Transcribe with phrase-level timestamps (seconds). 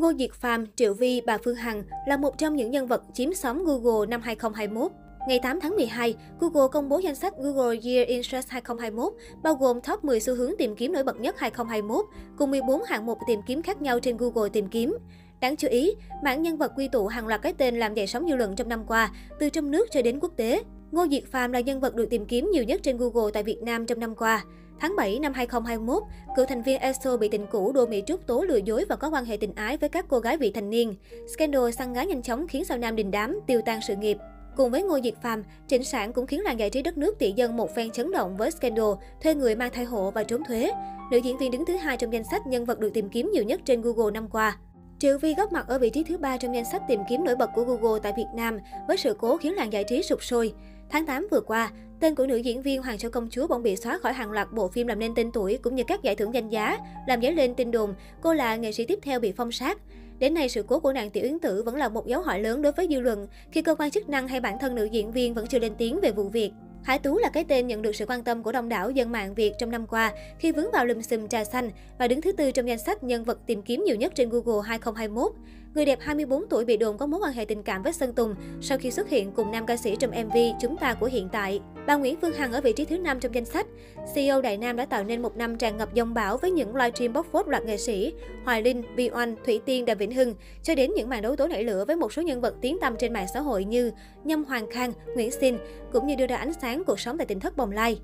[0.00, 3.34] Ngô Diệt Phàm, Triệu Vi, bà Phương Hằng là một trong những nhân vật chiếm
[3.34, 4.92] sóng Google năm 2021.
[5.28, 9.54] Ngày 8 tháng 12, Google công bố danh sách Google Year in Search 2021, bao
[9.54, 12.04] gồm top 10 xu hướng tìm kiếm nổi bật nhất 2021,
[12.38, 14.96] cùng 14 hạng mục tìm kiếm khác nhau trên Google tìm kiếm.
[15.40, 15.94] Đáng chú ý,
[16.24, 18.68] mảng nhân vật quy tụ hàng loạt cái tên làm dậy sóng dư luận trong
[18.68, 19.10] năm qua,
[19.40, 20.62] từ trong nước cho đến quốc tế.
[20.92, 23.62] Ngô Diệt Phàm là nhân vật được tìm kiếm nhiều nhất trên Google tại Việt
[23.62, 24.44] Nam trong năm qua.
[24.80, 26.02] Tháng 7 năm 2021,
[26.36, 29.10] cựu thành viên EXO bị tình cũ Đô Mỹ Trúc tố lừa dối và có
[29.10, 30.94] quan hệ tình ái với các cô gái vị thành niên.
[31.34, 34.18] Scandal săn gái nhanh chóng khiến sao nam đình đám, tiêu tan sự nghiệp.
[34.56, 37.32] Cùng với Ngô Diệt Phàm, Trịnh Sản cũng khiến làng giải trí đất nước tỷ
[37.32, 38.90] dân một phen chấn động với scandal
[39.22, 40.70] thuê người mang thai hộ và trốn thuế.
[41.10, 43.44] Nữ diễn viên đứng thứ hai trong danh sách nhân vật được tìm kiếm nhiều
[43.44, 44.58] nhất trên Google năm qua.
[44.98, 47.36] Triệu Vi góp mặt ở vị trí thứ ba trong danh sách tìm kiếm nổi
[47.36, 50.52] bật của Google tại Việt Nam với sự cố khiến làng giải trí sụp sôi.
[50.90, 53.76] Tháng 8 vừa qua, tên của nữ diễn viên Hoàng Châu Công Chúa bỗng bị
[53.76, 56.34] xóa khỏi hàng loạt bộ phim làm nên tên tuổi cũng như các giải thưởng
[56.34, 59.52] danh giá, làm dấy lên tin đồn cô là nghệ sĩ tiếp theo bị phong
[59.52, 59.78] sát.
[60.18, 62.62] Đến nay, sự cố của nàng Tiểu Yến Tử vẫn là một dấu hỏi lớn
[62.62, 65.34] đối với dư luận khi cơ quan chức năng hay bản thân nữ diễn viên
[65.34, 66.52] vẫn chưa lên tiếng về vụ việc.
[66.82, 69.34] Hải Tú là cái tên nhận được sự quan tâm của đông đảo dân mạng
[69.34, 72.50] Việt trong năm qua khi vướng vào lùm xùm trà xanh và đứng thứ tư
[72.50, 75.32] trong danh sách nhân vật tìm kiếm nhiều nhất trên Google 2021.
[75.74, 78.34] Người đẹp 24 tuổi bị đồn có mối quan hệ tình cảm với Sơn Tùng
[78.60, 81.60] sau khi xuất hiện cùng nam ca sĩ trong MV Chúng ta của hiện tại.
[81.86, 83.66] Bà Nguyễn Phương Hằng ở vị trí thứ 5 trong danh sách.
[84.14, 87.12] CEO Đại Nam đã tạo nên một năm tràn ngập dông bão với những livestream
[87.12, 88.12] bóc phốt loạt nghệ sĩ
[88.44, 91.46] Hoài Linh, Vi Oanh, Thủy Tiên, Đàm Vĩnh Hưng, cho đến những màn đấu tố
[91.46, 93.90] nảy lửa với một số nhân vật tiếng tăm trên mạng xã hội như
[94.24, 95.58] Nhâm Hoàng Khang, Nguyễn Sinh
[95.92, 98.00] cũng như đưa ra ánh sáng cuộc sống tại tỉnh thất Bồng Lai.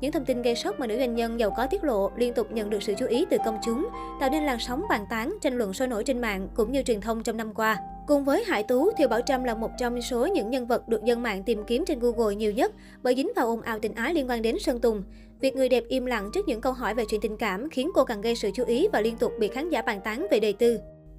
[0.00, 2.52] Những thông tin gây sốc mà nữ doanh nhân giàu có tiết lộ liên tục
[2.52, 3.88] nhận được sự chú ý từ công chúng,
[4.20, 7.00] tạo nên làn sóng bàn tán, tranh luận sôi nổi trên mạng cũng như truyền
[7.00, 7.76] thông trong năm qua.
[8.06, 11.04] Cùng với Hải Tú, Thiều Bảo Trâm là một trong số những nhân vật được
[11.04, 14.14] dân mạng tìm kiếm trên Google nhiều nhất bởi dính vào ồn ào tình ái
[14.14, 15.02] liên quan đến Sơn Tùng.
[15.40, 18.04] Việc người đẹp im lặng trước những câu hỏi về chuyện tình cảm khiến cô
[18.04, 20.52] càng gây sự chú ý và liên tục bị khán giả bàn tán về đời
[20.52, 20.78] tư.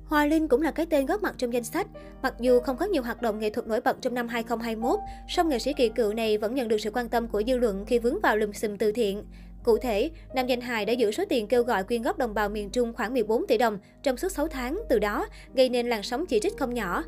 [0.10, 1.88] Hoa Linh cũng là cái tên góp mặt trong danh sách.
[2.22, 5.50] Mặc dù không có nhiều hoạt động nghệ thuật nổi bật trong năm 2021, song
[5.50, 8.00] nghệ sĩ kỳ cựu này vẫn nhận được sự quan tâm của dư luận khi
[8.00, 9.24] vướng vào lùm xùm từ thiện.
[9.64, 12.50] Cụ thể, nam danh hài đã giữ số tiền kêu gọi quyên góp đồng bào
[12.50, 16.04] miền Trung khoảng 14 tỷ đồng trong suốt 6 tháng, từ đó gây nên làn
[16.04, 17.04] sóng chỉ trích không nhỏ.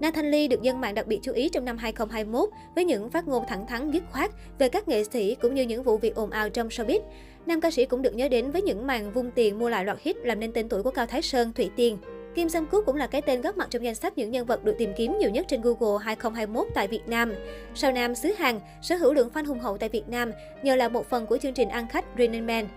[0.00, 3.10] Na Thanh Ly được dân mạng đặc biệt chú ý trong năm 2021 với những
[3.10, 6.14] phát ngôn thẳng thắn dứt khoát về các nghệ sĩ cũng như những vụ việc
[6.14, 7.00] ồn ào trong showbiz.
[7.46, 9.98] Nam ca sĩ cũng được nhớ đến với những màn vung tiền mua lại loạt
[10.00, 11.98] hit làm nên tên tuổi của Cao Thái Sơn, Thủy Tiên.
[12.34, 14.64] Kim Sam Kook cũng là cái tên góp mặt trong danh sách những nhân vật
[14.64, 17.34] được tìm kiếm nhiều nhất trên Google 2021 tại Việt Nam.
[17.74, 20.88] Sao Nam xứ Hàn sở hữu lượng fan hùng hậu tại Việt Nam nhờ là
[20.88, 22.68] một phần của chương trình ăn khách Running Man.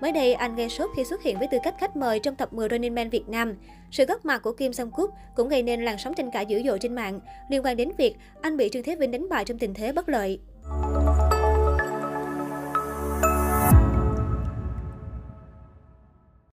[0.00, 2.52] Mới đây, anh gây sốt khi xuất hiện với tư cách khách mời trong tập
[2.52, 3.54] 10 Running Man Việt Nam.
[3.90, 6.62] Sự góp mặt của Kim Sam Kook cũng gây nên làn sóng tranh cãi dữ
[6.66, 9.58] dội trên mạng liên quan đến việc anh bị Trương Thế Vinh đánh bại trong
[9.58, 10.40] tình thế bất lợi.